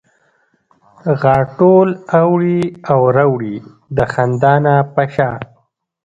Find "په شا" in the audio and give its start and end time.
4.93-5.31